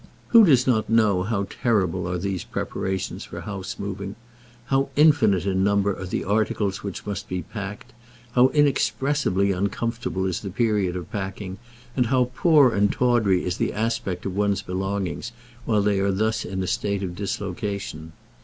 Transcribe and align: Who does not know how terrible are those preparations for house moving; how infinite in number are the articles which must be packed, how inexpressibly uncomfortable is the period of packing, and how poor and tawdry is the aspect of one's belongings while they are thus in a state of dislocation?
Who 0.29 0.45
does 0.47 0.65
not 0.65 0.89
know 0.89 1.21
how 1.21 1.45
terrible 1.47 2.07
are 2.07 2.17
those 2.17 2.43
preparations 2.43 3.23
for 3.23 3.41
house 3.41 3.75
moving; 3.77 4.15
how 4.65 4.89
infinite 4.95 5.45
in 5.45 5.63
number 5.63 5.95
are 5.95 6.07
the 6.07 6.23
articles 6.23 6.81
which 6.81 7.05
must 7.05 7.29
be 7.29 7.43
packed, 7.43 7.93
how 8.31 8.47
inexpressibly 8.47 9.51
uncomfortable 9.51 10.25
is 10.25 10.39
the 10.39 10.49
period 10.49 10.95
of 10.95 11.11
packing, 11.11 11.59
and 11.95 12.07
how 12.07 12.31
poor 12.33 12.73
and 12.73 12.91
tawdry 12.91 13.43
is 13.43 13.57
the 13.57 13.73
aspect 13.73 14.25
of 14.25 14.35
one's 14.35 14.63
belongings 14.63 15.33
while 15.65 15.83
they 15.83 15.99
are 15.99 16.11
thus 16.11 16.45
in 16.45 16.63
a 16.63 16.65
state 16.65 17.03
of 17.03 17.15
dislocation? 17.15 18.13